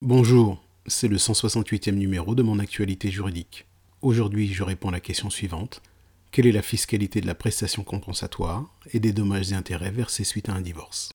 Bonjour, 0.00 0.62
c'est 0.86 1.08
le 1.08 1.16
168e 1.16 1.90
numéro 1.90 2.36
de 2.36 2.44
mon 2.44 2.60
actualité 2.60 3.10
juridique. 3.10 3.66
Aujourd'hui, 4.00 4.46
je 4.46 4.62
réponds 4.62 4.90
à 4.90 4.92
la 4.92 5.00
question 5.00 5.28
suivante. 5.28 5.82
Quelle 6.30 6.46
est 6.46 6.52
la 6.52 6.62
fiscalité 6.62 7.20
de 7.20 7.26
la 7.26 7.34
prestation 7.34 7.82
compensatoire 7.82 8.72
et 8.92 9.00
des 9.00 9.12
dommages 9.12 9.50
et 9.50 9.56
intérêts 9.56 9.90
versés 9.90 10.22
suite 10.22 10.48
à 10.50 10.52
un 10.52 10.60
divorce? 10.60 11.10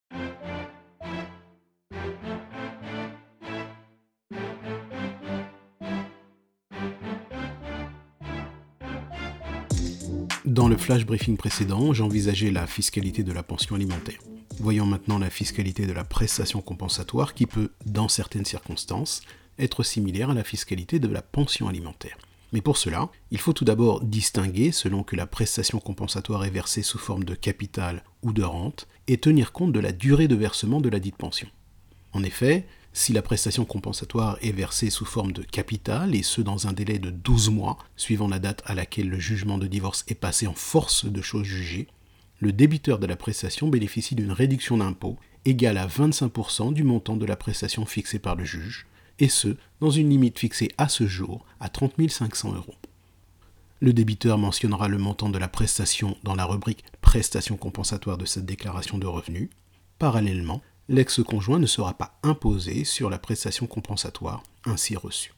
Dans 10.44 10.68
le 10.68 10.76
flash 10.76 11.06
briefing 11.06 11.38
précédent, 11.38 11.94
j'envisageais 11.94 12.52
la 12.52 12.68
fiscalité 12.68 13.24
de 13.24 13.32
la 13.32 13.44
pension 13.44 13.78
alimentaire. 13.78 14.20
Voyons 14.60 14.86
maintenant 14.86 15.20
la 15.20 15.30
fiscalité 15.30 15.86
de 15.86 15.94
la 15.94 16.04
prestation 16.04 16.62
compensatoire 16.62 17.34
qui 17.34 17.46
peut, 17.46 17.72
dans 17.86 18.08
certaines 18.08 18.46
circonstances, 18.46 19.22
être 19.60 19.84
similaire 19.84 20.30
à 20.30 20.34
la 20.34 20.44
fiscalité 20.44 21.00
de 21.00 21.08
la 21.08 21.22
pension 21.22 21.68
alimentaire. 21.68 22.18
Mais 22.54 22.62
pour 22.62 22.78
cela, 22.78 23.10
il 23.32 23.40
faut 23.40 23.54
tout 23.54 23.66
d'abord 23.66 24.02
distinguer 24.02 24.72
selon 24.72 25.04
que 25.04 25.16
la 25.16 25.26
prestation 25.26 25.80
compensatoire 25.80 26.46
est 26.46 26.52
versée 26.52 26.84
sous 26.84 27.00
forme 27.00 27.24
de 27.24 27.36
capital 27.36 28.04
ou 28.22 28.32
de 28.32 28.44
rente 28.44 28.88
et 29.08 29.18
tenir 29.18 29.52
compte 29.52 29.74
de 29.74 29.80
la 29.80 29.92
durée 29.92 30.28
de 30.28 30.36
versement 30.36 30.80
de 30.80 30.90
la 30.90 31.00
dite 31.00 31.18
pension. 31.18 31.48
En 32.14 32.24
effet, 32.24 32.68
si 32.94 33.12
la 33.12 33.24
prestation 33.24 33.66
compensatoire 33.66 34.38
est 34.42 34.52
versée 34.52 34.92
sous 34.92 35.06
forme 35.06 35.32
de 35.32 35.42
capital, 35.42 36.14
et 36.14 36.22
ce 36.22 36.42
dans 36.42 36.68
un 36.68 36.74
délai 36.74 37.00
de 37.00 37.10
12 37.10 37.50
mois, 37.50 37.80
suivant 37.98 38.28
la 38.28 38.38
date 38.38 38.62
à 38.66 38.76
laquelle 38.76 39.10
le 39.10 39.20
jugement 39.20 39.58
de 39.58 39.66
divorce 39.66 40.06
est 40.08 40.16
passé 40.16 40.46
en 40.46 40.54
force 40.54 41.06
de 41.06 41.22
choses 41.24 41.48
jugées, 41.48 41.88
le 42.44 42.52
débiteur 42.52 43.00
de 43.00 43.08
la 43.08 43.16
prestation 43.16 43.70
bénéficie 43.70 44.16
d'une 44.16 44.34
réduction 44.34 44.78
d'impôt 44.78 45.18
égale 45.46 45.78
à 45.78 45.88
25% 45.88 46.74
du 46.74 46.84
montant 46.84 47.16
de 47.16 47.26
la 47.26 47.38
prestation 47.38 47.86
fixée 47.86 48.20
par 48.20 48.36
le 48.36 48.44
juge, 48.44 48.86
et 49.20 49.30
ce, 49.30 49.56
dans 49.80 49.92
une 49.92 50.10
limite 50.10 50.38
fixée 50.38 50.70
à 50.78 50.90
ce 50.90 51.08
jour 51.08 51.46
à 51.62 51.70
30 51.70 51.94
500 52.10 52.54
euros. 52.54 52.76
Le 53.80 53.94
débiteur 53.94 54.38
mentionnera 54.38 54.90
le 54.90 54.98
montant 54.98 55.30
de 55.30 55.38
la 55.38 55.48
prestation 55.48 56.18
dans 56.24 56.36
la 56.36 56.44
rubrique 56.44 56.84
Prestation 57.00 57.56
compensatoire 57.56 58.18
de 58.18 58.26
cette 58.26 58.46
déclaration 58.46 58.98
de 58.98 59.08
revenus. 59.08 59.50
Parallèlement, 59.98 60.62
l'ex-conjoint 60.90 61.60
ne 61.60 61.66
sera 61.66 61.94
pas 61.94 62.20
imposé 62.24 62.84
sur 62.84 63.10
la 63.10 63.20
prestation 63.20 63.68
compensatoire 63.68 64.44
ainsi 64.66 64.98
reçue. 64.98 65.34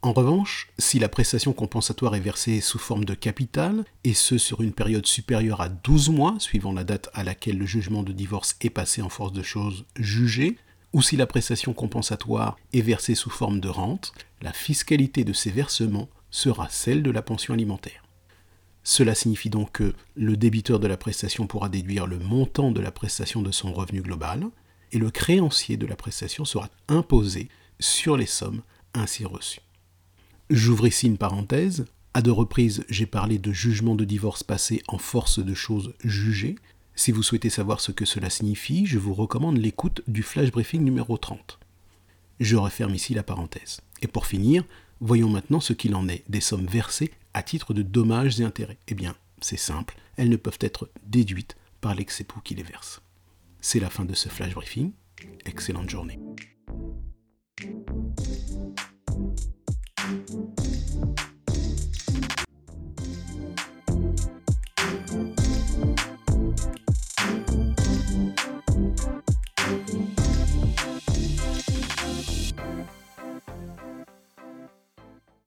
En 0.00 0.12
revanche, 0.12 0.68
si 0.78 1.00
la 1.00 1.08
prestation 1.08 1.52
compensatoire 1.52 2.14
est 2.14 2.20
versée 2.20 2.60
sous 2.60 2.78
forme 2.78 3.04
de 3.04 3.14
capital, 3.14 3.84
et 4.04 4.14
ce 4.14 4.38
sur 4.38 4.62
une 4.62 4.72
période 4.72 5.06
supérieure 5.06 5.60
à 5.60 5.68
12 5.68 6.10
mois, 6.10 6.36
suivant 6.38 6.72
la 6.72 6.84
date 6.84 7.08
à 7.14 7.24
laquelle 7.24 7.58
le 7.58 7.66
jugement 7.66 8.04
de 8.04 8.12
divorce 8.12 8.56
est 8.60 8.70
passé 8.70 9.02
en 9.02 9.08
force 9.08 9.32
de 9.32 9.42
choses 9.42 9.86
jugées, 9.96 10.56
ou 10.92 11.02
si 11.02 11.16
la 11.16 11.26
prestation 11.26 11.72
compensatoire 11.74 12.56
est 12.72 12.80
versée 12.80 13.16
sous 13.16 13.28
forme 13.28 13.58
de 13.58 13.68
rente, 13.68 14.12
la 14.40 14.52
fiscalité 14.52 15.24
de 15.24 15.32
ces 15.32 15.50
versements 15.50 16.08
sera 16.30 16.68
celle 16.70 17.02
de 17.02 17.10
la 17.10 17.20
pension 17.20 17.52
alimentaire. 17.52 18.04
Cela 18.84 19.16
signifie 19.16 19.50
donc 19.50 19.72
que 19.72 19.94
le 20.14 20.36
débiteur 20.36 20.78
de 20.78 20.86
la 20.86 20.96
prestation 20.96 21.48
pourra 21.48 21.68
déduire 21.68 22.06
le 22.06 22.20
montant 22.20 22.70
de 22.70 22.80
la 22.80 22.92
prestation 22.92 23.42
de 23.42 23.50
son 23.50 23.72
revenu 23.72 24.00
global, 24.00 24.46
et 24.92 24.98
le 24.98 25.10
créancier 25.10 25.76
de 25.76 25.86
la 25.86 25.96
prestation 25.96 26.44
sera 26.44 26.68
imposé 26.86 27.48
sur 27.80 28.16
les 28.16 28.26
sommes 28.26 28.62
ainsi 28.94 29.24
reçues. 29.24 29.60
J'ouvre 30.50 30.86
ici 30.86 31.06
une 31.06 31.18
parenthèse. 31.18 31.84
À 32.14 32.22
deux 32.22 32.32
reprises, 32.32 32.84
j'ai 32.88 33.04
parlé 33.04 33.38
de 33.38 33.52
jugement 33.52 33.94
de 33.94 34.06
divorce 34.06 34.42
passé 34.42 34.82
en 34.88 34.96
force 34.96 35.44
de 35.44 35.52
choses 35.52 35.92
jugées. 36.02 36.56
Si 36.94 37.12
vous 37.12 37.22
souhaitez 37.22 37.50
savoir 37.50 37.80
ce 37.80 37.92
que 37.92 38.06
cela 38.06 38.30
signifie, 38.30 38.86
je 38.86 38.98
vous 38.98 39.12
recommande 39.12 39.58
l'écoute 39.58 40.02
du 40.08 40.22
flash 40.22 40.50
briefing 40.50 40.82
numéro 40.82 41.18
30. 41.18 41.58
Je 42.40 42.56
referme 42.56 42.94
ici 42.94 43.12
la 43.12 43.22
parenthèse. 43.22 43.82
Et 44.00 44.06
pour 44.06 44.26
finir, 44.26 44.64
voyons 45.00 45.28
maintenant 45.28 45.60
ce 45.60 45.74
qu'il 45.74 45.94
en 45.94 46.08
est 46.08 46.24
des 46.30 46.40
sommes 46.40 46.66
versées 46.66 47.12
à 47.34 47.42
titre 47.42 47.74
de 47.74 47.82
dommages 47.82 48.40
et 48.40 48.44
intérêts. 48.44 48.78
Eh 48.88 48.94
bien, 48.94 49.14
c'est 49.42 49.58
simple, 49.58 49.98
elles 50.16 50.30
ne 50.30 50.36
peuvent 50.36 50.58
être 50.60 50.88
déduites 51.06 51.56
par 51.82 51.94
l'ex-époux 51.94 52.40
qui 52.40 52.54
les 52.54 52.62
verse. 52.62 53.02
C'est 53.60 53.80
la 53.80 53.90
fin 53.90 54.06
de 54.06 54.14
ce 54.14 54.30
flash 54.30 54.54
briefing. 54.54 54.92
Excellente 55.44 55.90
journée. 55.90 56.18